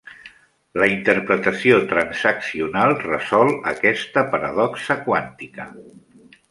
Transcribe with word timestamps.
La 0.83 0.87
interpretació 0.93 1.77
transaccional 1.93 2.97
resol 3.05 3.55
aquesta 3.75 4.27
paradoxa 4.35 5.01
quàntica. 5.09 5.71